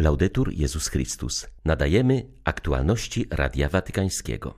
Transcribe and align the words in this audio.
Laudetur 0.00 0.52
Jezus 0.52 0.88
Chrystus. 0.88 1.46
Nadajemy 1.64 2.26
aktualności 2.44 3.26
Radia 3.30 3.68
Watykańskiego. 3.68 4.54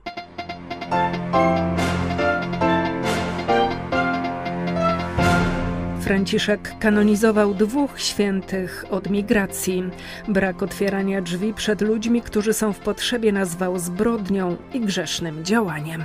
Franciszek 6.01 6.75
kanonizował 6.79 7.53
dwóch 7.53 7.99
świętych 7.99 8.85
od 8.89 9.09
migracji. 9.09 9.83
Brak 10.27 10.63
otwierania 10.63 11.21
drzwi 11.21 11.53
przed 11.53 11.81
ludźmi, 11.81 12.21
którzy 12.21 12.53
są 12.53 12.73
w 12.73 12.79
potrzebie, 12.79 13.31
nazwał 13.31 13.79
zbrodnią 13.79 14.57
i 14.73 14.81
grzesznym 14.81 15.45
działaniem. 15.45 16.03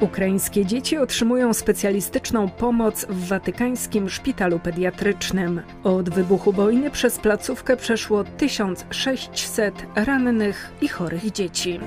Ukraińskie 0.00 0.66
dzieci 0.66 0.98
otrzymują 0.98 1.54
specjalistyczną 1.54 2.48
pomoc 2.48 3.06
w 3.08 3.28
watykańskim 3.28 4.10
szpitalu 4.10 4.58
pediatrycznym. 4.58 5.62
Od 5.84 6.10
wybuchu 6.10 6.52
wojny 6.52 6.90
przez 6.90 7.18
placówkę 7.18 7.76
przeszło 7.76 8.24
1600 8.24 9.74
rannych 9.94 10.72
i 10.80 10.88
chorych 10.88 11.32
dzieci. 11.32 11.80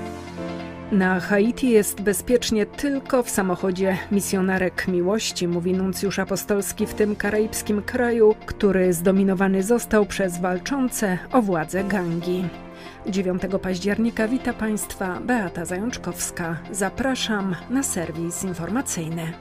Na 0.92 1.20
Haiti 1.20 1.70
jest 1.70 2.02
bezpiecznie 2.02 2.66
tylko 2.66 3.24
w 3.24 3.30
samochodzie 3.30 3.98
misjonarek 4.12 4.88
miłości, 4.88 5.48
mówi 5.48 5.74
nuncjusz 5.74 6.20
apostolski 6.20 6.86
w 6.86 6.94
tym 6.94 7.16
karaibskim 7.16 7.82
kraju, 7.82 8.36
który 8.46 8.94
zdominowany 8.94 9.64
został 9.64 10.06
przez 10.06 10.42
walczące 10.42 11.18
o 11.32 11.42
władzę 11.42 11.84
gangi. 11.84 12.44
9 13.08 13.42
października 13.62 14.28
wita 14.28 14.54
Państwa 14.54 15.20
Beata 15.22 15.66
Zajączkowska. 15.66 16.58
Zapraszam 16.72 17.56
na 17.70 17.84
serwis 17.84 18.44
informacyjny. 18.44 19.34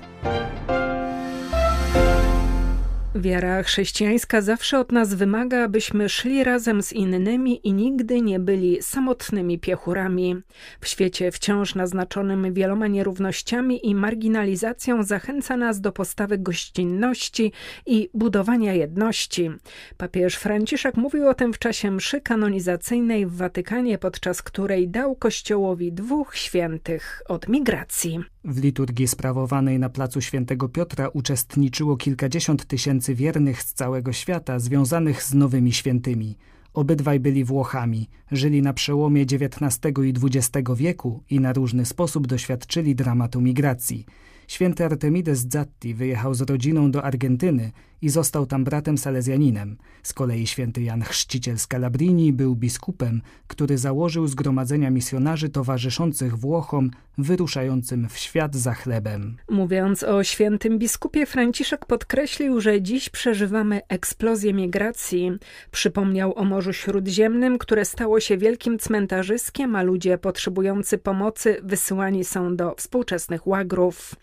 Wiara 3.18 3.62
chrześcijańska 3.62 4.40
zawsze 4.40 4.78
od 4.78 4.92
nas 4.92 5.14
wymaga, 5.14 5.64
abyśmy 5.64 6.08
szli 6.08 6.44
razem 6.44 6.82
z 6.82 6.92
innymi 6.92 7.68
i 7.68 7.72
nigdy 7.72 8.22
nie 8.22 8.40
byli 8.40 8.82
samotnymi 8.82 9.58
piechurami. 9.58 10.36
W 10.80 10.88
świecie 10.88 11.32
wciąż 11.32 11.74
naznaczonym 11.74 12.54
wieloma 12.54 12.86
nierównościami 12.86 13.86
i 13.86 13.94
marginalizacją 13.94 15.02
zachęca 15.02 15.56
nas 15.56 15.80
do 15.80 15.92
postawy 15.92 16.38
gościnności 16.38 17.52
i 17.86 18.10
budowania 18.14 18.74
jedności. 18.74 19.50
Papież 19.96 20.34
Franciszek 20.34 20.96
mówił 20.96 21.28
o 21.28 21.34
tym 21.34 21.52
w 21.52 21.58
czasie 21.58 21.90
mszy 21.90 22.20
kanonizacyjnej 22.20 23.26
w 23.26 23.36
Watykanie, 23.36 23.98
podczas 23.98 24.42
której 24.42 24.88
dał 24.88 25.16
Kościołowi 25.16 25.92
dwóch 25.92 26.36
świętych 26.36 27.22
od 27.28 27.48
migracji. 27.48 28.20
W 28.44 28.62
liturgii 28.62 29.08
sprawowanej 29.08 29.78
na 29.78 29.88
placu 29.88 30.20
Świętego 30.20 30.68
Piotra 30.68 31.08
uczestniczyło 31.08 31.96
kilkadziesiąt 31.96 32.64
tysięcy 32.66 33.14
wiernych 33.14 33.62
z 33.62 33.74
całego 33.74 34.12
świata 34.12 34.58
związanych 34.58 35.22
z 35.22 35.34
nowymi 35.34 35.72
świętymi. 35.72 36.36
Obydwaj 36.74 37.20
byli 37.20 37.44
Włochami, 37.44 38.08
żyli 38.32 38.62
na 38.62 38.72
przełomie 38.72 39.22
XIX 39.22 39.98
i 40.04 40.14
XX 40.22 40.70
wieku 40.76 41.22
i 41.30 41.40
na 41.40 41.52
różny 41.52 41.86
sposób 41.86 42.26
doświadczyli 42.26 42.94
dramatu 42.94 43.40
migracji. 43.40 44.06
Święty 44.48 44.84
Artemides 44.84 45.46
Zatti 45.48 45.94
wyjechał 45.94 46.34
z 46.34 46.40
rodziną 46.40 46.90
do 46.90 47.04
Argentyny 47.04 47.72
i 48.02 48.08
został 48.08 48.46
tam 48.46 48.64
bratem 48.64 48.98
salezjaninem. 48.98 49.76
Z 50.02 50.12
kolei 50.12 50.46
święty 50.46 50.82
Jan 50.82 51.02
Chrzciciel 51.02 51.58
Scalabrini 51.58 52.32
był 52.32 52.56
biskupem, 52.56 53.22
który 53.46 53.78
założył 53.78 54.26
zgromadzenia 54.26 54.90
misjonarzy 54.90 55.48
towarzyszących 55.48 56.38
Włochom 56.38 56.90
wyruszającym 57.18 58.08
w 58.08 58.18
świat 58.18 58.56
za 58.56 58.74
chlebem. 58.74 59.36
Mówiąc 59.50 60.02
o 60.02 60.24
świętym 60.24 60.78
biskupie, 60.78 61.26
Franciszek 61.26 61.86
podkreślił, 61.86 62.60
że 62.60 62.82
dziś 62.82 63.10
przeżywamy 63.10 63.80
eksplozję 63.88 64.54
migracji. 64.54 65.32
Przypomniał 65.70 66.38
o 66.38 66.44
Morzu 66.44 66.72
Śródziemnym, 66.72 67.58
które 67.58 67.84
stało 67.84 68.20
się 68.20 68.38
wielkim 68.38 68.78
cmentarzyskiem, 68.78 69.76
a 69.76 69.82
ludzie 69.82 70.18
potrzebujący 70.18 70.98
pomocy 70.98 71.60
wysyłani 71.62 72.24
są 72.24 72.56
do 72.56 72.74
współczesnych 72.74 73.46
łagrów. 73.46 74.14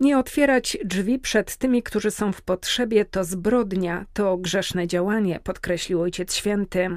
Nie 0.00 0.18
otwierać 0.18 0.78
drzwi 0.84 1.18
przed 1.18 1.56
tymi, 1.56 1.82
którzy 1.82 2.10
są 2.10 2.32
w 2.32 2.42
potrzebie, 2.42 3.04
to 3.04 3.24
zbrodnia, 3.24 4.06
to 4.12 4.36
grzeszne 4.36 4.86
działanie, 4.86 5.40
podkreślił 5.44 6.00
Ojciec 6.00 6.34
Święty. 6.34 6.88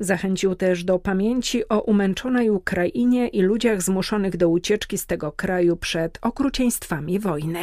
Zachęcił 0.00 0.54
też 0.54 0.84
do 0.84 0.98
pamięci 0.98 1.68
o 1.68 1.80
umęczonej 1.80 2.50
Ukrainie 2.50 3.28
i 3.28 3.42
ludziach 3.42 3.82
zmuszonych 3.82 4.36
do 4.36 4.48
ucieczki 4.48 4.98
z 4.98 5.06
tego 5.06 5.32
kraju 5.32 5.76
przed 5.76 6.18
okrucieństwami 6.22 7.18
wojny. 7.18 7.58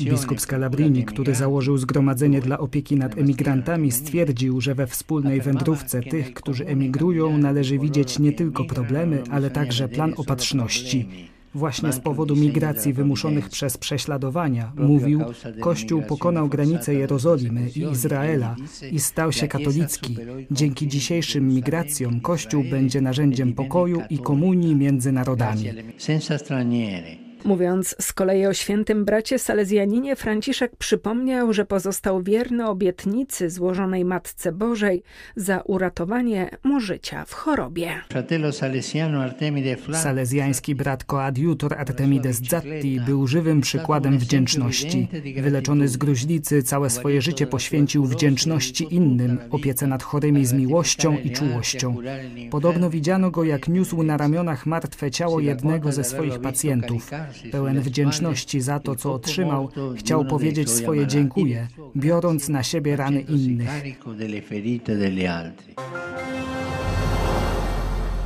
Biskup 0.00 0.40
Scalabrini, 0.40 1.04
który 1.04 1.34
założył 1.34 1.76
zgromadzenie 1.76 2.40
dla 2.40 2.58
opieki 2.58 2.96
nad 2.96 3.18
emigrantami, 3.18 3.92
stwierdził, 3.92 4.60
że 4.60 4.74
we 4.74 4.86
wspólnej 4.86 5.40
wędrówce 5.40 6.02
tych, 6.02 6.34
którzy 6.34 6.66
emigrują, 6.66 7.38
należy 7.38 7.78
widzieć 7.78 8.18
nie 8.18 8.32
tylko 8.32 8.64
problemy, 8.64 9.22
ale 9.30 9.50
także 9.50 9.88
plan 9.88 10.14
opatrzności. 10.16 11.31
Właśnie 11.54 11.92
z 11.92 12.00
powodu 12.00 12.36
migracji 12.36 12.92
wymuszonych 12.92 13.48
przez 13.48 13.76
prześladowania, 13.76 14.72
mówił, 14.76 15.20
Kościół 15.60 16.02
pokonał 16.02 16.48
granice 16.48 16.94
Jerozolimy 16.94 17.68
i 17.76 17.80
Izraela 17.80 18.56
i 18.92 19.00
stał 19.00 19.32
się 19.32 19.48
katolicki. 19.48 20.16
Dzięki 20.50 20.88
dzisiejszym 20.88 21.48
migracjom 21.48 22.20
Kościół 22.20 22.64
będzie 22.70 23.00
narzędziem 23.00 23.52
pokoju 23.52 24.02
i 24.10 24.18
komunii 24.18 24.76
między 24.76 25.12
narodami. 25.12 25.64
Mówiąc 27.44 27.96
z 28.00 28.12
kolei 28.12 28.46
o 28.46 28.54
świętym 28.54 29.04
bracie 29.04 29.38
Salezjaninie, 29.38 30.16
Franciszek 30.16 30.76
przypomniał, 30.76 31.52
że 31.52 31.64
pozostał 31.64 32.22
wierny 32.22 32.68
obietnicy 32.68 33.50
złożonej 33.50 34.04
Matce 34.04 34.52
Bożej 34.52 35.02
za 35.36 35.60
uratowanie 35.60 36.50
mu 36.64 36.80
życia 36.80 37.24
w 37.24 37.32
chorobie. 37.32 37.90
Salezjański 39.92 40.74
brat 40.74 41.04
koadjutor 41.04 41.74
Artemides 41.74 42.40
Zatti 42.50 43.00
był 43.06 43.26
żywym 43.26 43.60
przykładem 43.60 44.18
wdzięczności. 44.18 45.08
Wyleczony 45.42 45.88
z 45.88 45.96
gruźlicy 45.96 46.62
całe 46.62 46.90
swoje 46.90 47.22
życie 47.22 47.46
poświęcił 47.46 48.04
wdzięczności 48.04 48.94
innym, 48.94 49.38
opiece 49.50 49.86
nad 49.86 50.02
chorymi 50.02 50.46
z 50.46 50.52
miłością 50.52 51.18
i 51.18 51.30
czułością. 51.30 51.96
Podobno 52.50 52.90
widziano 52.90 53.30
go, 53.30 53.44
jak 53.44 53.68
niósł 53.68 54.02
na 54.02 54.16
ramionach 54.16 54.66
martwe 54.66 55.10
ciało 55.10 55.40
jednego 55.40 55.92
ze 55.92 56.04
swoich 56.04 56.38
pacjentów. 56.38 57.10
Pełen 57.52 57.80
wdzięczności 57.80 58.60
za 58.60 58.80
to, 58.80 58.96
co 58.96 59.12
otrzymał, 59.14 59.68
chciał 59.96 60.24
powiedzieć 60.24 60.70
swoje 60.70 61.06
dziękuję, 61.06 61.68
biorąc 61.96 62.48
na 62.48 62.62
siebie 62.62 62.96
rany 62.96 63.20
innych. 63.20 63.68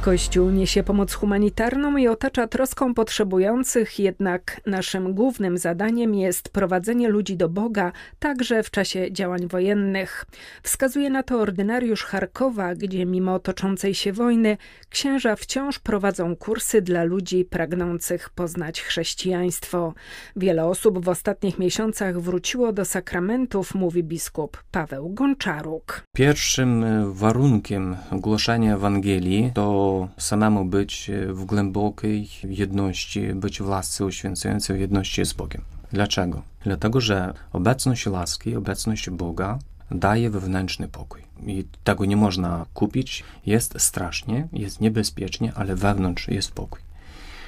Kościół 0.07 0.51
niesie 0.51 0.83
pomoc 0.83 1.13
humanitarną 1.13 1.97
i 1.97 2.09
otacza 2.09 2.47
troską 2.47 2.95
potrzebujących, 2.95 3.99
jednak 3.99 4.61
naszym 4.67 5.15
głównym 5.15 5.59
zadaniem 5.59 6.15
jest 6.15 6.49
prowadzenie 6.49 7.09
ludzi 7.09 7.37
do 7.37 7.49
Boga, 7.49 7.93
także 8.19 8.63
w 8.63 8.71
czasie 8.71 9.13
działań 9.13 9.49
wojennych. 9.49 10.25
Wskazuje 10.63 11.11
na 11.11 11.23
to 11.23 11.41
ordynariusz 11.41 12.05
Charkowa, 12.05 12.75
gdzie 12.75 13.07
mimo 13.07 13.39
toczącej 13.39 13.95
się 13.95 14.13
wojny 14.13 14.57
księża 14.91 15.37
wciąż 15.37 15.79
prowadzą 15.79 16.37
kursy 16.37 16.83
dla 16.83 17.05
ludzi 17.05 17.45
pragnących 17.45 18.31
poznać 18.31 18.83
chrześcijaństwo. 18.83 19.95
Wiele 20.37 20.67
osób 20.67 21.05
w 21.05 21.09
ostatnich 21.09 21.59
miesiącach 21.59 22.21
wróciło 22.21 22.73
do 22.73 22.85
sakramentów, 22.85 23.75
mówi 23.75 24.05
biskup 24.05 24.63
Paweł 24.71 25.09
Gonczaruk. 25.09 26.03
Pierwszym 26.17 26.85
warunkiem 27.13 27.97
głoszenia 28.13 28.75
Ewangelii 28.75 29.51
to 29.55 29.96
samemu 30.19 30.65
być 30.65 31.11
w 31.29 31.45
głębokiej 31.45 32.29
jedności, 32.45 33.35
być 33.35 33.63
w 33.63 33.69
lasce 33.69 34.05
uświęcającej 34.05 34.77
w 34.77 34.81
jedności 34.81 35.25
z 35.27 35.33
Bogiem. 35.33 35.63
Dlaczego? 35.93 36.43
Dlatego, 36.65 37.01
że 37.01 37.35
obecność 37.53 38.07
łaski, 38.07 38.57
obecność 38.57 39.11
Boga 39.11 39.59
daje 39.91 40.31
wewnętrzny 40.31 40.89
pokój. 40.89 41.23
I 41.47 41.65
tego 41.85 42.05
nie 42.05 42.17
można 42.17 42.67
kupić. 42.75 43.25
Jest 43.47 43.81
strasznie, 43.81 44.49
jest 44.53 44.81
niebezpiecznie, 44.81 45.53
ale 45.55 45.77
wewnątrz 45.77 46.29
jest 46.29 46.53
pokój. 46.53 46.81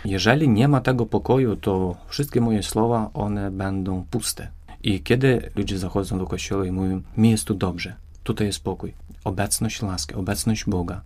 Jeżeli 0.04 0.48
nie 0.48 0.68
ma 0.68 0.80
tego 0.80 1.06
pokoju, 1.06 1.56
to 1.56 1.96
wszystkie 2.08 2.40
moje 2.40 2.62
słowa, 2.62 3.10
one 3.14 3.50
będą 3.50 4.04
puste. 4.10 4.48
I 4.82 5.00
kiedy 5.00 5.50
ludzie 5.56 5.78
zachodzą 5.78 6.18
do 6.18 6.26
kościoła 6.26 6.66
i 6.66 6.72
mówią, 6.72 7.02
mi 7.16 7.30
jest 7.30 7.44
tu 7.44 7.54
dobrze, 7.54 7.94
tutaj 8.22 8.46
jest 8.46 8.64
pokój, 8.64 8.94
obecność 9.24 9.82
łaski, 9.82 10.14
obecność 10.14 10.64
Boga, 10.64 11.00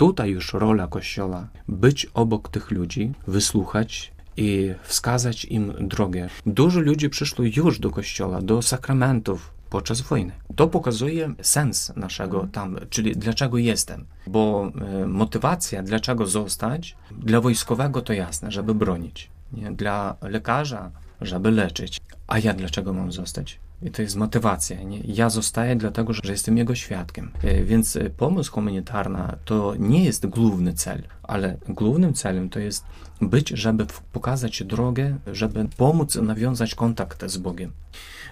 Tutaj 0.00 0.30
już 0.30 0.52
rola 0.52 0.86
Kościoła 0.86 1.48
być 1.68 2.06
obok 2.14 2.48
tych 2.48 2.70
ludzi, 2.70 3.12
wysłuchać 3.26 4.12
i 4.36 4.74
wskazać 4.82 5.44
im 5.44 5.72
drogę. 5.80 6.28
Dużo 6.46 6.80
ludzi 6.80 7.10
przyszło 7.10 7.44
już 7.56 7.78
do 7.78 7.90
Kościoła, 7.90 8.42
do 8.42 8.62
sakramentów 8.62 9.52
podczas 9.70 10.00
wojny. 10.00 10.32
To 10.56 10.68
pokazuje 10.68 11.34
sens 11.42 11.92
naszego 11.96 12.48
tam, 12.52 12.76
czyli 12.90 13.16
dlaczego 13.16 13.58
jestem. 13.58 14.04
Bo 14.26 14.72
e, 14.80 15.06
motywacja, 15.06 15.82
dlaczego 15.82 16.26
zostać, 16.26 16.96
dla 17.10 17.40
wojskowego 17.40 18.02
to 18.02 18.12
jasne, 18.12 18.50
żeby 18.50 18.74
bronić. 18.74 19.30
Nie? 19.52 19.70
Dla 19.70 20.16
lekarza, 20.22 20.90
żeby 21.20 21.50
leczyć. 21.50 22.00
A 22.26 22.38
ja 22.38 22.54
dlaczego 22.54 22.92
mam 22.92 23.12
zostać? 23.12 23.58
I 23.82 23.90
to 23.90 24.02
jest 24.02 24.16
motywacja. 24.16 24.82
Nie? 24.82 25.00
Ja 25.04 25.30
zostaję 25.30 25.76
dlatego, 25.76 26.12
że 26.12 26.32
jestem 26.32 26.58
jego 26.58 26.74
świadkiem. 26.74 27.30
Więc 27.64 27.98
pomoc 28.16 28.48
humanitarna 28.48 29.36
to 29.44 29.74
nie 29.78 30.04
jest 30.04 30.26
główny 30.26 30.74
cel, 30.74 31.02
ale 31.22 31.56
głównym 31.68 32.14
celem 32.14 32.48
to 32.48 32.58
jest 32.58 32.84
być, 33.20 33.48
żeby 33.48 33.86
pokazać 34.12 34.62
drogę, 34.62 35.18
żeby 35.26 35.68
pomóc 35.76 36.16
nawiązać 36.16 36.74
kontakt 36.74 37.24
z 37.26 37.38
Bogiem. 37.38 37.72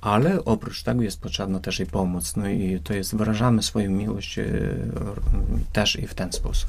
Ale 0.03 0.45
oprócz 0.45 0.83
tego 0.83 1.03
jest 1.03 1.21
potrzebna 1.21 1.61
też 1.61 1.81
i 1.81 1.87
pomoc. 1.87 2.37
No 2.37 2.49
i 2.49 2.81
to 2.85 2.95
jest, 2.95 3.17
wyrażamy 3.17 3.63
swoją 3.63 3.91
miłość 3.91 4.39
też 5.73 5.97
i 5.97 6.07
w 6.07 6.15
ten 6.15 6.33
sposób. 6.33 6.69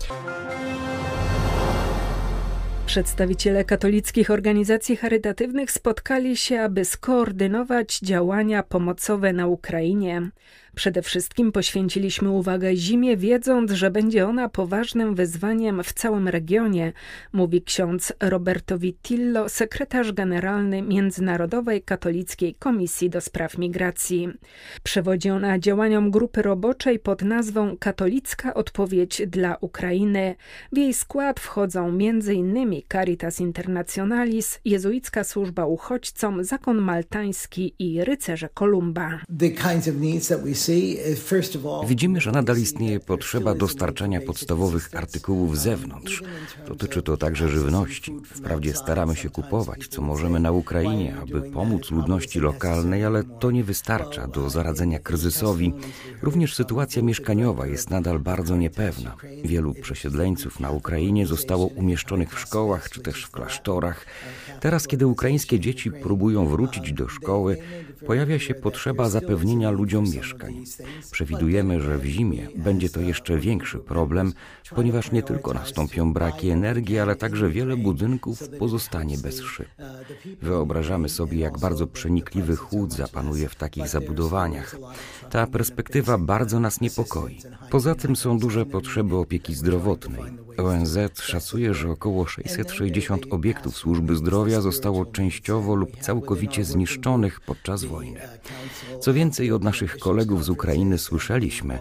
Przedstawiciele 2.89 3.65
katolickich 3.65 4.31
organizacji 4.31 4.95
charytatywnych 4.95 5.71
spotkali 5.71 6.38
się, 6.38 6.62
aby 6.62 6.86
skoordynować 6.86 8.00
działania 8.00 8.63
pomocowe 8.63 9.33
na 9.33 9.47
Ukrainie. 9.47 10.30
Przede 10.75 11.01
wszystkim 11.01 11.51
poświęciliśmy 11.51 12.30
uwagę 12.30 12.75
zimie, 12.75 13.18
wiedząc, 13.18 13.71
że 13.71 13.92
będzie 13.92 14.27
ona 14.27 14.50
poważnym 14.50 15.16
wyzwaniem 15.16 15.83
w 15.83 15.94
całym 15.94 16.27
regionie, 16.27 16.94
mówi 17.33 17.62
ksiądz 17.62 18.13
Roberto 18.19 18.77
Vitillo, 18.77 19.50
sekretarz 19.50 20.12
generalny 20.12 20.81
Międzynarodowej 20.81 21.81
Katolickiej 21.81 22.56
Komisji 22.56 23.10
do 23.10 23.21
Spraw 23.21 23.57
Migracji. 23.57 24.30
Przewodzi 24.83 25.30
ona 25.30 25.60
działaniom 25.60 26.12
grupy 26.12 26.42
roboczej 26.42 27.00
pod 27.00 27.21
nazwą 27.21 27.77
Katolicka 27.77 28.54
Odpowiedź 28.54 29.21
dla 29.27 29.57
Ukrainy. 29.62 30.36
W 30.71 30.77
jej 30.77 30.94
skład 30.94 31.39
wchodzą 31.39 31.88
m.in. 31.88 32.81
Caritas 32.92 33.39
Internationalis, 33.39 34.60
Jezuicka 34.66 35.24
Służba 35.24 35.66
Uchodźcom, 35.66 36.44
Zakon 36.44 36.77
Maltański 36.77 37.74
i 37.80 38.04
Rycerze 38.04 38.50
Kolumba. 38.54 39.19
Widzimy, 41.88 42.21
że 42.21 42.31
nadal 42.31 42.57
istnieje 42.57 43.00
potrzeba 43.00 43.56
dostarczania 43.56 44.21
podstawowych 44.21 44.89
artykułów 44.94 45.57
z 45.57 45.61
zewnątrz. 45.61 46.23
Dotyczy 46.67 47.01
to 47.01 47.17
także 47.17 47.50
żywności. 47.50 48.15
Wprawdzie 48.25 48.73
staramy 48.73 49.15
się 49.15 49.29
kupować, 49.29 49.88
co 49.88 50.01
możemy 50.01 50.39
na 50.39 50.51
Ukrainie, 50.51 51.15
aby 51.21 51.41
pomóc 51.41 51.91
ludności 51.91 52.39
lokalnej, 52.39 53.06
ale 53.06 53.23
to 53.23 53.51
nie 53.51 53.63
wystarcza 53.63 54.27
do 54.27 54.50
zaradzenia 54.50 55.00
kryzysowi. 55.00 55.73
Również 56.21 56.56
sytuacja 56.56 57.01
mieszkaniowa 57.01 57.67
jest 57.67 57.89
nadal 57.89 58.19
bardzo 58.19 58.57
niepewna. 58.57 59.15
Wielu 59.44 59.73
przesiedleńców 59.73 60.59
na 60.59 60.71
Ukrainie 60.71 61.27
zostało 61.27 61.65
umieszczonych 61.65 62.35
w 62.35 62.39
szkołach 62.39 62.89
czy 62.89 63.01
też 63.01 63.23
w 63.23 63.31
klasztorach. 63.31 64.06
Teraz, 64.59 64.88
kiedy 64.88 65.07
ukraińskie 65.07 65.59
dzieci 65.59 65.91
próbują 65.91 66.47
wrócić 66.47 66.94
do 66.94 67.07
szkoły, 67.07 67.57
pojawia 68.07 68.39
się 68.39 68.53
potrzeba 68.56 69.09
zapewnienia 69.09 69.71
ludziom 69.71 70.03
mieszkań. 70.03 70.48
Przewidujemy, 71.11 71.81
że 71.81 71.97
w 71.97 72.05
zimie 72.05 72.47
będzie 72.55 72.89
to 72.89 73.01
jeszcze 73.01 73.37
większy 73.37 73.79
problem, 73.79 74.33
ponieważ 74.75 75.11
nie 75.11 75.23
tylko 75.23 75.53
nastąpią 75.53 76.13
braki 76.13 76.49
energii, 76.49 76.99
ale 76.99 77.15
także 77.15 77.49
wiele 77.49 77.77
budynków 77.77 78.49
pozostanie 78.59 79.17
bez 79.17 79.41
szyb. 79.41 79.67
Wyobrażamy 80.41 81.09
sobie, 81.09 81.39
jak 81.39 81.59
bardzo 81.59 81.87
przenikliwy 81.87 82.55
chłód 82.55 82.93
zapanuje 82.93 83.49
w 83.49 83.55
takich 83.55 83.87
zabudowaniach. 83.87 84.75
Ta 85.29 85.47
perspektywa 85.47 86.17
bardzo 86.17 86.59
nas 86.59 86.81
niepokoi. 86.81 87.39
Poza 87.69 87.95
tym 87.95 88.15
są 88.15 88.39
duże 88.39 88.65
potrzeby 88.65 89.15
opieki 89.15 89.55
zdrowotnej. 89.55 90.23
ONZ 90.57 90.97
szacuje, 91.21 91.73
że 91.73 91.91
około 91.91 92.25
660 92.25 93.25
obiektów 93.29 93.77
służby 93.77 94.15
zdrowia 94.15 94.61
zostało 94.61 95.05
częściowo 95.05 95.75
lub 95.75 95.97
całkowicie 95.97 96.65
zniszczonych 96.65 97.39
podczas 97.41 97.83
wojny. 97.83 98.19
Co 99.01 99.13
więcej, 99.13 99.51
od 99.51 99.63
naszych 99.63 99.97
kolegów 99.97 100.38
z 100.44 100.50
Ukrainy 100.50 100.97
słyszeliśmy, 100.97 101.80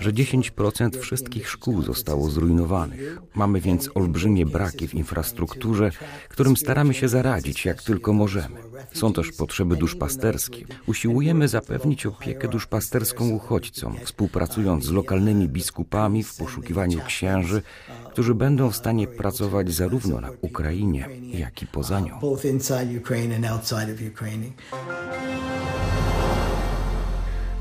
że 0.00 0.12
10% 0.12 0.98
wszystkich 0.98 1.50
szkół 1.50 1.82
zostało 1.82 2.30
zrujnowanych. 2.30 3.18
Mamy 3.34 3.60
więc 3.60 3.90
olbrzymie 3.94 4.46
braki 4.46 4.88
w 4.88 4.94
infrastrukturze, 4.94 5.90
którym 6.28 6.56
staramy 6.56 6.94
się 6.94 7.08
zaradzić 7.08 7.64
jak 7.64 7.82
tylko 7.82 8.12
możemy. 8.12 8.56
Są 8.92 9.12
też 9.12 9.32
potrzeby 9.32 9.76
duszpasterskie. 9.76 10.64
Usiłujemy 10.86 11.48
zapewnić 11.48 12.06
opiekę 12.06 12.48
duszpasterską 12.48 13.28
uchodźcom, 13.28 13.96
współpracując 14.04 14.84
z 14.84 14.90
lokalnymi 14.90 15.48
biskupami 15.48 16.22
w 16.22 16.36
poszukiwaniu 16.36 17.00
księży, 17.06 17.62
którzy 18.10 18.34
będą 18.34 18.70
w 18.70 18.76
stanie 18.76 19.06
pracować 19.06 19.72
zarówno 19.72 20.20
na 20.20 20.30
Ukrainie, 20.40 21.08
jak 21.32 21.62
i 21.62 21.66
poza 21.66 22.00
nią. 22.00 22.20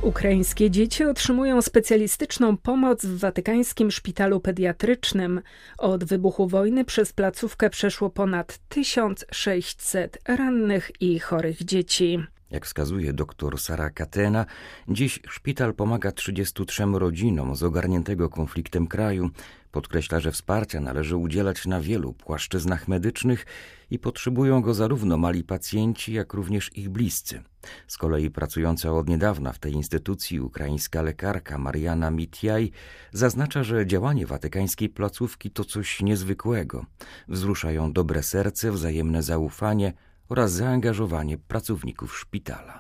Ukraińskie 0.02 0.72
dzieci 0.72 1.04
otrzymują 1.06 1.62
specjalistyczną 1.62 2.58
pomoc 2.58 3.06
w 3.06 3.20
watykańskim 3.20 3.92
szpitalu 3.92 4.40
pediatrycznym. 4.40 5.42
Od 5.78 6.04
wybuchu 6.04 6.48
wojny 6.48 6.86
przez 6.86 7.14
placówkę 7.14 7.70
przeszło 7.70 8.10
ponad 8.10 8.60
1600 8.70 10.18
rannych 10.28 10.92
i 11.02 11.20
chorych 11.20 11.64
dzieci. 11.64 12.20
Jak 12.52 12.66
wskazuje 12.66 13.14
dr 13.14 13.60
Sara 13.60 13.90
Katena, 13.90 14.46
dziś 14.88 15.20
szpital 15.28 15.74
pomaga 15.74 16.12
33 16.12 16.84
rodzinom 16.94 17.56
z 17.56 17.64
ogarniętego 17.64 18.30
konfliktem 18.30 18.88
kraju. 18.88 19.30
Podkreśla, 19.72 20.20
że 20.20 20.32
wsparcia 20.32 20.80
należy 20.80 21.16
udzielać 21.16 21.66
na 21.66 21.82
wielu 21.82 22.14
płaszczyznach 22.14 22.88
medycznych 22.88 23.46
i 23.92 24.00
potrzebują 24.00 24.62
go 24.62 24.74
zarówno 24.74 25.18
mali 25.18 25.44
pacjenci, 25.44 26.14
jak 26.14 26.34
również 26.34 26.78
ich 26.78 26.90
bliscy. 26.90 27.42
Z 27.88 27.98
kolei 27.98 28.30
pracująca 28.30 28.92
od 28.94 29.10
niedawna 29.10 29.54
w 29.54 29.60
tej 29.60 29.74
instytucji 29.74 30.40
ukraińska 30.40 31.02
lekarka 31.02 31.58
Mariana 31.58 32.12
Mitjaj 32.12 32.72
zaznacza, 33.12 33.64
że 33.64 33.88
działanie 33.88 34.26
watykańskiej 34.26 34.90
placówki 34.90 35.52
to 35.52 35.66
coś 35.66 36.02
niezwykłego. 36.02 36.86
Wzruszają 37.28 37.94
dobre 37.94 38.24
serce, 38.24 38.72
wzajemne 38.72 39.24
zaufanie– 39.24 39.94
oraz 40.30 40.52
zaangażowanie 40.52 41.38
pracowników 41.38 42.18
szpitala. 42.18 42.80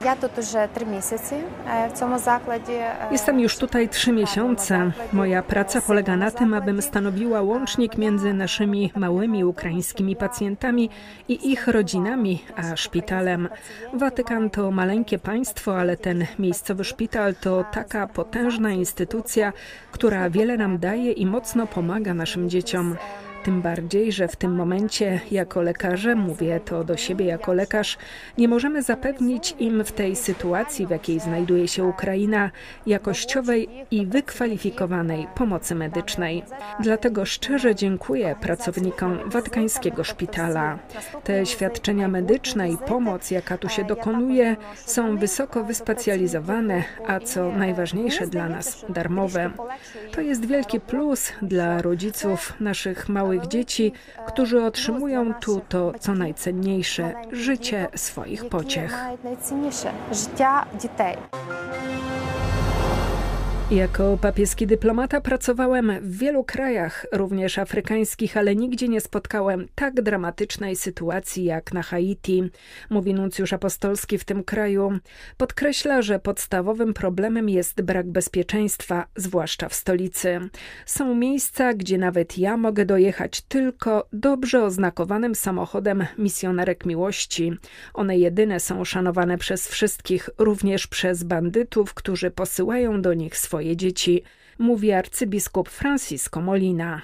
Jestem 3.11 3.39
już 3.39 3.57
tutaj 3.57 3.89
trzy 3.89 4.11
miesiące. 4.11 4.91
Moja 5.13 5.43
praca 5.43 5.81
polega 5.81 6.17
na 6.17 6.31
tym, 6.31 6.53
abym 6.53 6.81
stanowiła 6.81 7.41
łącznik 7.41 7.97
między 7.97 8.33
naszymi 8.33 8.91
małymi 8.95 9.43
ukraińskimi 9.43 10.15
pacjentami 10.15 10.89
i 11.27 11.51
ich 11.51 11.67
rodzinami, 11.67 12.43
a 12.55 12.75
szpitalem. 12.75 13.49
Watykan 13.93 14.49
to 14.49 14.71
maleńkie 14.71 15.19
państwo, 15.19 15.77
ale 15.77 15.97
ten 15.97 16.25
miejscowy 16.39 16.83
szpital 16.83 17.35
to 17.35 17.65
taka 17.71 18.07
potężna 18.07 18.71
instytucja, 18.71 19.53
która 19.91 20.29
wiele 20.29 20.57
nam 20.57 20.79
daje 20.79 21.11
i 21.11 21.25
mocno 21.25 21.67
pomaga 21.67 22.13
naszym 22.13 22.49
dzieciom. 22.49 22.95
Tym 23.43 23.61
bardziej, 23.61 24.11
że 24.11 24.27
w 24.27 24.35
tym 24.35 24.55
momencie 24.55 25.19
jako 25.31 25.61
lekarze, 25.61 26.15
mówię 26.15 26.59
to 26.59 26.83
do 26.83 26.97
siebie 26.97 27.25
jako 27.25 27.53
lekarz, 27.53 27.97
nie 28.37 28.47
możemy 28.47 28.83
zapewnić 28.83 29.55
im 29.59 29.83
w 29.83 29.91
tej 29.91 30.15
sytuacji, 30.15 30.87
w 30.87 30.89
jakiej 30.89 31.19
znajduje 31.19 31.67
się 31.67 31.83
Ukraina, 31.83 32.51
jakościowej 32.85 33.69
i 33.91 34.05
wykwalifikowanej 34.05 35.27
pomocy 35.35 35.75
medycznej. 35.75 36.43
Dlatego 36.79 37.25
szczerze 37.25 37.75
dziękuję 37.75 38.35
pracownikom 38.41 39.17
Watykańskiego 39.25 40.03
Szpitala. 40.03 40.79
Te 41.23 41.45
świadczenia 41.45 42.07
medyczne 42.07 42.69
i 42.69 42.77
pomoc, 42.77 43.31
jaka 43.31 43.57
tu 43.57 43.69
się 43.69 43.83
dokonuje, 43.83 44.55
są 44.75 45.17
wysoko 45.17 45.63
wyspecjalizowane, 45.63 46.83
a 47.07 47.19
co 47.19 47.51
najważniejsze 47.51 48.27
dla 48.27 48.49
nas, 48.49 48.85
darmowe. 48.89 49.51
To 50.11 50.21
jest 50.21 50.45
wielki 50.45 50.79
plus 50.79 51.31
dla 51.41 51.81
rodziców 51.81 52.53
naszych 52.59 53.09
małych 53.09 53.38
małych 53.39 53.51
dzieci, 53.51 53.91
którzy 54.27 54.63
otrzymują 54.65 55.33
tu 55.33 55.61
to, 55.69 55.91
co 55.99 56.13
najcenniejsze 56.13 57.13
życie 57.31 57.87
swoich 57.95 58.49
pociech. 58.49 58.97
Życia 60.11 60.65
dzieci. 60.81 61.48
Jako 63.71 64.17
papieski 64.17 64.67
dyplomata 64.67 65.21
pracowałem 65.21 65.91
w 66.01 66.17
wielu 66.17 66.43
krajach, 66.43 67.05
również 67.11 67.57
afrykańskich, 67.57 68.37
ale 68.37 68.55
nigdzie 68.55 68.87
nie 68.87 69.01
spotkałem 69.01 69.67
tak 69.75 70.01
dramatycznej 70.01 70.75
sytuacji 70.75 71.43
jak 71.43 71.73
na 71.73 71.83
Haiti. 71.83 72.43
Mówi 72.89 73.13
nuncjusz 73.13 73.53
apostolski 73.53 74.17
w 74.17 74.25
tym 74.25 74.43
kraju. 74.43 74.99
Podkreśla, 75.37 76.01
że 76.01 76.19
podstawowym 76.19 76.93
problemem 76.93 77.49
jest 77.49 77.81
brak 77.81 78.07
bezpieczeństwa, 78.07 79.05
zwłaszcza 79.15 79.69
w 79.69 79.73
stolicy. 79.73 80.39
Są 80.85 81.15
miejsca, 81.15 81.73
gdzie 81.73 81.97
nawet 81.97 82.37
ja 82.37 82.57
mogę 82.57 82.85
dojechać 82.85 83.41
tylko 83.41 84.07
dobrze 84.13 84.63
oznakowanym 84.63 85.35
samochodem 85.35 86.05
misjonarek 86.17 86.85
miłości. 86.85 87.53
One 87.93 88.17
jedyne 88.17 88.59
są 88.59 88.85
szanowane 88.85 89.37
przez 89.37 89.67
wszystkich, 89.67 90.29
również 90.37 90.87
przez 90.87 91.23
bandytów, 91.23 91.93
którzy 91.93 92.31
posyłają 92.31 93.01
do 93.01 93.13
nich 93.13 93.37
swoje 93.37 93.58
swoje 93.59 93.77
dzieci. 93.77 94.23
mówi 94.59 94.91
arcybiskup 94.91 95.69
Francisco 95.69 96.41
Molina. 96.41 97.01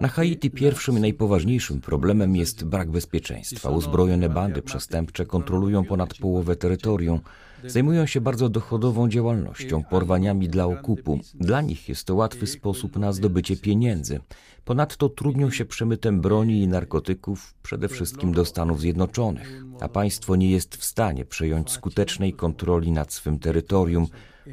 Na 0.00 0.08
Haiti 0.08 0.50
pierwszym 0.50 0.98
i 0.98 1.00
najpoważniejszym 1.00 1.80
problemem 1.80 2.36
jest 2.36 2.64
brak 2.64 2.90
bezpieczeństwa. 2.90 3.70
Uzbrojone 3.70 4.28
bandy 4.28 4.62
przestępcze 4.62 5.26
kontrolują 5.26 5.84
ponad 5.84 6.14
połowę 6.14 6.56
terytorium. 6.56 7.20
Zajmują 7.64 8.06
się 8.06 8.20
bardzo 8.20 8.48
dochodową 8.48 9.08
działalnością, 9.08 9.84
porwaniami 9.84 10.48
dla 10.48 10.66
okupu. 10.66 11.20
Dla 11.34 11.60
nich 11.60 11.88
jest 11.88 12.04
to 12.04 12.14
łatwy 12.14 12.46
sposób 12.46 12.96
na 12.96 13.12
zdobycie 13.12 13.56
pieniędzy. 13.56 14.20
Ponadto 14.64 15.08
trudnią 15.08 15.50
się 15.50 15.64
przemytem 15.64 16.20
broni 16.20 16.62
i 16.62 16.68
narkotyków, 16.68 17.54
przede 17.62 17.88
wszystkim 17.88 18.32
do 18.32 18.44
Stanów 18.44 18.80
Zjednoczonych, 18.80 19.64
a 19.80 19.88
państwo 19.88 20.36
nie 20.36 20.50
jest 20.50 20.76
w 20.76 20.84
stanie 20.84 21.24
przejąć 21.24 21.70
skutecznej 21.70 22.32
kontroli 22.32 22.92
nad 22.92 23.12
swym 23.12 23.38
terytorium. 23.38 24.06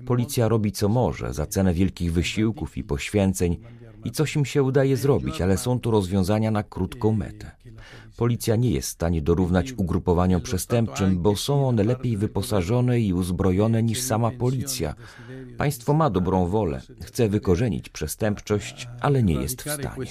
Policja 0.06 0.48
robi 0.48 0.72
co 0.72 0.90
może 0.90 1.34
za 1.34 1.46
cenę 1.46 1.74
wielkich 1.74 2.14
wysiłków 2.14 2.78
i 2.78 2.84
poświęceń 2.84 3.58
i 4.06 4.12
coś 4.12 4.36
im 4.36 4.46
się 4.46 4.64
udaje 4.64 4.98
zrobić, 4.98 5.42
ale 5.42 5.58
są 5.58 5.80
to 5.80 5.92
rozwiązania 5.92 6.52
na 6.52 6.64
krótką 6.64 7.14
metę. 7.14 7.52
Policja 8.18 8.56
nie 8.56 8.72
jest 8.72 8.90
w 8.90 8.92
stanie 8.92 9.22
dorównać 9.22 9.74
ugrupowaniom 9.78 10.42
przestępczym, 10.42 11.20
bo 11.22 11.36
są 11.36 11.68
one 11.68 11.84
lepiej 11.84 12.18
wyposażone 12.18 13.00
i 13.00 13.14
uzbrojone 13.14 13.84
niż 13.84 14.02
sama 14.02 14.32
policja. 14.32 14.96
Państwo 15.58 15.94
ma 15.94 16.10
dobrą 16.10 16.48
wolę, 16.48 16.82
chce 17.02 17.30
wykorzenić 17.30 17.90
przestępczość, 17.90 18.88
ale 19.02 19.24
nie 19.24 19.34
jest 19.34 19.62
w 19.62 19.72
stanie. 19.72 20.06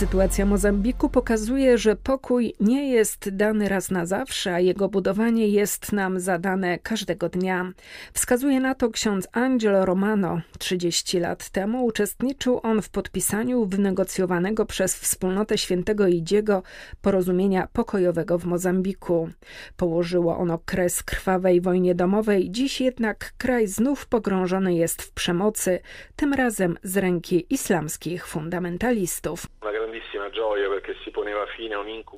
Sytuacja 0.00 0.46
Mozambiku 0.46 1.08
pokazuje, 1.08 1.78
że 1.78 1.96
pokój 1.96 2.54
nie 2.60 2.90
jest 2.90 3.36
dany 3.36 3.68
raz 3.68 3.90
na 3.90 4.06
zawsze, 4.06 4.54
a 4.54 4.60
jego 4.60 4.88
budowanie 4.88 5.48
jest 5.48 5.92
nam 5.92 6.20
zadane 6.20 6.78
każdego 6.78 7.28
dnia. 7.28 7.72
Wskazuje 8.12 8.60
na 8.60 8.74
to 8.74 8.90
ksiądz 8.90 9.28
Angelo 9.32 9.84
Romano. 9.84 10.40
30 10.58 11.20
lat 11.20 11.50
temu 11.50 11.84
uczestniczył 11.84 12.60
on 12.62 12.82
w 12.82 12.88
podpisaniu 12.88 13.66
wynegocjowanego 13.66 14.66
przez 14.66 14.96
wspólnotę 14.96 15.58
świętego 15.58 16.06
Idziego 16.06 16.62
porozumienia 17.02 17.68
pokojowego 17.72 18.38
w 18.38 18.44
Mozambiku. 18.44 19.30
Położyło 19.76 20.38
ono 20.38 20.58
kres 20.58 21.02
krwawej 21.02 21.60
wojnie 21.60 21.94
domowej, 21.94 22.50
dziś 22.50 22.80
jednak 22.80 23.32
kraj 23.38 23.66
znów 23.66 24.06
pogrążony 24.06 24.74
jest 24.74 25.02
w 25.02 25.12
przemocy, 25.12 25.80
tym 26.16 26.34
razem 26.34 26.78
z 26.82 26.96
ręki 26.96 27.46
islamskich 27.50 28.26
fundamentalistów. 28.26 29.46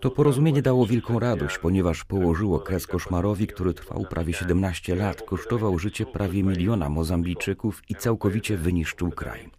To 0.01 0.11
porozumienie 0.11 0.63
dało 0.63 0.87
wielką 0.87 1.19
radość, 1.19 1.59
ponieważ 1.59 2.05
położyło 2.05 2.61
kres 2.61 2.87
koszmarowi, 2.87 3.47
który 3.47 3.75
trwał 3.75 4.07
prawie 4.11 4.33
17 4.33 4.95
lat, 4.95 5.23
kosztował 5.23 5.79
życie 5.79 6.07
prawie 6.07 6.43
miliona 6.43 6.89
Mozambijczyków 6.89 7.83
i 7.89 7.95
całkowicie 7.95 8.57
wyniszczył 8.57 9.11
kraj. 9.11 9.51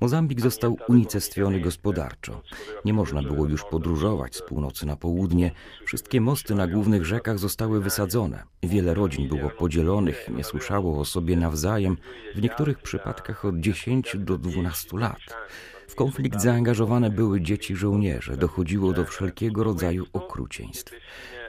Mozambik 0.00 0.40
został 0.40 0.76
unicestwiony 0.88 1.60
gospodarczo. 1.60 2.40
Nie 2.84 2.92
można 2.92 3.22
było 3.22 3.46
już 3.46 3.64
podróżować 3.64 4.36
z 4.36 4.42
północy 4.42 4.86
na 4.86 4.96
południe. 4.96 5.50
Wszystkie 5.84 6.20
mosty 6.20 6.54
na 6.54 6.66
głównych 6.66 7.04
rzekach 7.04 7.38
zostały 7.38 7.80
wysadzone. 7.80 8.42
Wiele 8.62 8.94
rodzin 8.94 9.28
było 9.28 9.50
podzielonych, 9.50 10.28
nie 10.36 10.44
słyszało 10.44 11.00
o 11.00 11.04
sobie 11.04 11.36
nawzajem, 11.36 11.96
w 12.34 12.42
niektórych 12.42 12.78
przypadkach 12.78 13.44
od 13.44 13.56
10 13.60 14.16
do 14.18 14.38
12 14.38 14.98
lat. 14.98 15.20
W 15.94 15.96
konflikt 15.96 16.40
zaangażowane 16.40 17.10
były 17.10 17.40
dzieci 17.40 17.76
żołnierze, 17.76 18.36
dochodziło 18.36 18.92
do 18.92 19.04
wszelkiego 19.04 19.64
rodzaju 19.64 20.06
okrucieństw. 20.12 20.92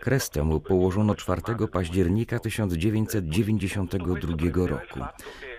Kres 0.02 0.30
temu 0.30 0.60
położono 0.60 1.16
4 1.16 1.42
października 1.72 2.40
1992 2.40 4.68
roku. 4.68 5.00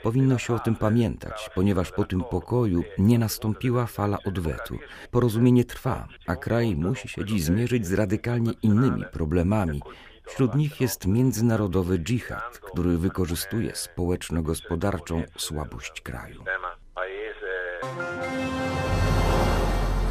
Powinno 0.02 0.38
się 0.38 0.55
o 0.55 0.59
tym 0.59 0.76
pamiętać, 0.76 1.50
ponieważ 1.55 1.93
po 1.93 2.05
tym 2.05 2.23
pokoju 2.31 2.83
nie 2.99 3.19
nastąpiła 3.19 3.87
fala 3.87 4.19
odwetu. 4.25 4.78
Porozumienie 5.11 5.64
trwa, 5.64 6.09
a 6.26 6.37
kraj 6.37 6.76
musi 6.76 7.09
się 7.09 7.25
dziś 7.25 7.45
zmierzyć 7.45 7.87
z 7.87 7.93
radykalnie 7.93 8.52
innymi 8.62 9.05
problemami. 9.12 9.81
Wśród 10.26 10.55
nich 10.55 10.81
jest 10.81 11.07
międzynarodowy 11.07 11.99
dżihad, 11.99 12.59
który 12.59 12.99
wykorzystuje 12.99 13.75
społeczno-gospodarczą 13.75 15.23
słabość 15.37 16.00
kraju. 16.00 16.45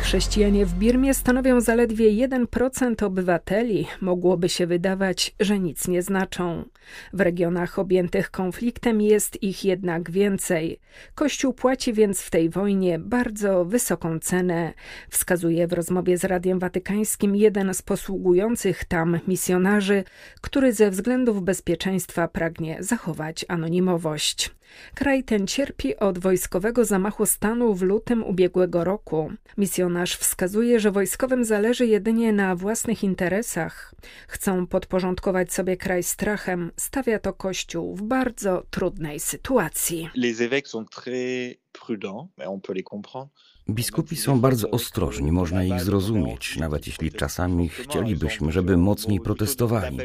Chrześcijanie 0.05 0.65
w 0.65 0.73
Birmie 0.73 1.13
stanowią 1.13 1.61
zaledwie 1.61 2.27
1% 2.27 3.05
obywateli. 3.05 3.87
Mogłoby 4.01 4.49
się 4.49 4.67
wydawać, 4.67 5.35
że 5.39 5.59
nic 5.59 5.87
nie 5.87 6.01
znaczą. 6.01 6.65
W 7.13 7.21
regionach 7.21 7.79
objętych 7.79 8.31
konfliktem 8.31 9.01
jest 9.01 9.43
ich 9.43 9.65
jednak 9.65 10.11
więcej. 10.11 10.79
Kościół 11.15 11.53
płaci 11.53 11.93
więc 11.93 12.21
w 12.21 12.29
tej 12.29 12.49
wojnie 12.49 12.99
bardzo 12.99 13.65
wysoką 13.65 14.19
cenę, 14.19 14.73
wskazuje 15.09 15.67
w 15.67 15.73
rozmowie 15.73 16.17
z 16.17 16.23
Radiem 16.23 16.59
Watykańskim 16.59 17.35
jeden 17.35 17.73
z 17.73 17.81
posługujących 17.81 18.85
tam 18.85 19.19
misjonarzy, 19.27 20.03
który 20.41 20.73
ze 20.73 20.91
względów 20.91 21.43
bezpieczeństwa 21.43 22.27
pragnie 22.27 22.77
zachować 22.79 23.45
anonimowość. 23.47 24.55
Kraj 24.95 25.23
ten 25.23 25.47
cierpi 25.47 25.95
od 25.95 26.19
wojskowego 26.19 26.85
zamachu 26.85 27.25
stanu 27.25 27.73
w 27.73 27.81
lutym 27.81 28.23
ubiegłego 28.23 28.83
roku. 28.83 29.31
Misjonarz 29.57 30.15
wskazuje, 30.17 30.79
że 30.79 30.91
wojskowym 30.91 31.45
zależy 31.45 31.87
jedynie 31.87 32.33
na 32.33 32.55
własnych 32.55 33.03
interesach. 33.03 33.95
Chcą 34.27 34.67
podporządkować 34.67 35.53
sobie 35.53 35.77
kraj 35.77 36.03
strachem. 36.03 36.71
Stawia 36.77 37.19
to 37.19 37.33
Kościół 37.33 37.95
w 37.95 38.01
bardzo 38.01 38.63
trudnej 38.69 39.19
sytuacji. 39.19 40.09
Les 40.15 40.41
évêques 40.41 40.67
sont 40.67 40.89
très 40.89 41.55
prudents, 41.71 42.27
mais 42.37 42.47
on 42.47 42.59
peut 42.59 42.75
les 42.75 42.83
comprendre. 42.83 43.29
Biskupi 43.69 44.15
są 44.15 44.39
bardzo 44.39 44.71
ostrożni, 44.71 45.31
można 45.31 45.63
ich 45.63 45.81
zrozumieć, 45.81 46.57
nawet 46.57 46.87
jeśli 46.87 47.11
czasami 47.11 47.69
chcielibyśmy, 47.69 48.51
żeby 48.51 48.77
mocniej 48.77 49.19
protestowali. 49.19 49.97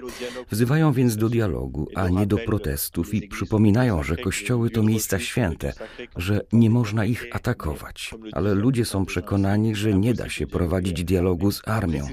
Wzywają 0.51 0.93
więc 0.93 1.17
do 1.17 1.29
dialogu, 1.29 1.89
a 1.95 2.09
nie 2.09 2.27
do 2.27 2.39
protestów 2.39 3.15
i 3.15 3.29
przypominają, 3.29 4.03
że 4.03 4.17
kościoły 4.17 4.71
to 4.71 4.83
miejsca 4.83 5.19
święte, 5.19 5.73
że 6.17 6.41
nie 6.53 6.71
można 6.71 7.05
ich 7.05 7.27
atakować. 7.33 8.15
Ale 8.33 8.55
ludzie 8.55 8.85
są 8.85 9.07
przekonani, 9.07 9.75
że 9.75 9.95
nie 9.95 10.15
da 10.15 10.29
się 10.29 10.47
prowadzić 10.47 11.05
dialogu 11.05 11.53
z 11.53 11.63
armią. 11.69 12.07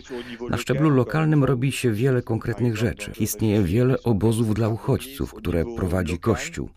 Na 0.49 0.57
szczeblu 0.57 0.89
lokalnym 0.89 1.43
robi 1.43 1.71
się 1.71 1.91
wiele 1.91 2.21
konkretnych 2.21 2.77
rzeczy. 2.77 3.11
Istnieje 3.19 3.63
wiele 3.63 4.03
obozów 4.03 4.53
dla 4.53 4.69
uchodźców, 4.69 5.33
które 5.33 5.65
prowadzi 5.75 6.19
Kościół. 6.19 6.69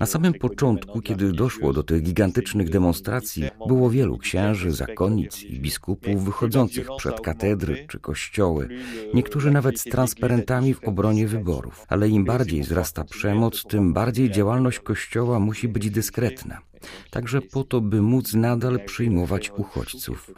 Na 0.00 0.06
samym 0.06 0.34
początku, 0.34 1.00
kiedy 1.00 1.32
doszło 1.32 1.72
do 1.72 1.82
tych 1.82 2.02
gigantycznych 2.02 2.70
demonstracji, 2.70 3.44
było 3.68 3.93
wielu 3.94 4.18
księży, 4.18 4.72
zakonnic 4.72 5.42
i 5.42 5.60
biskupów 5.60 6.24
wychodzących 6.24 6.88
przed 6.98 7.20
katedry 7.20 7.86
czy 7.88 7.98
kościoły, 7.98 8.68
niektórzy 9.14 9.50
nawet 9.50 9.80
z 9.80 9.84
transparentami 9.84 10.74
w 10.74 10.84
obronie 10.84 11.26
wyborów. 11.26 11.86
Ale 11.88 12.08
im 12.08 12.24
bardziej 12.24 12.62
wzrasta 12.62 13.04
przemoc, 13.04 13.64
tym 13.64 13.92
bardziej 13.92 14.30
działalność 14.30 14.78
kościoła 14.78 15.40
musi 15.40 15.68
być 15.68 15.90
dyskretna. 15.90 16.58
Także 17.10 17.40
po 17.42 17.64
to, 17.64 17.80
by 17.80 18.02
móc 18.02 18.34
nadal 18.34 18.80
przyjmować 18.84 19.50
uchodźców. 19.56 20.30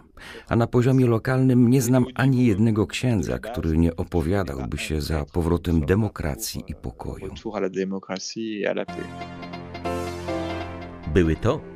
A 0.49 0.57
na 0.57 0.67
poziomie 0.67 1.07
lokalnym 1.07 1.71
nie 1.71 1.83
znam 1.83 2.05
ani 2.15 2.47
jednego 2.47 2.87
księdza, 2.87 3.39
który 3.39 3.79
nie 3.79 3.97
opowiadałby 3.97 4.79
się 4.79 5.01
za 5.01 5.25
powrotem 5.25 5.87
demokracji 5.87 6.65
i 6.69 6.75
pokoju. 6.75 7.35
Były 11.15 11.37
to 11.37 11.76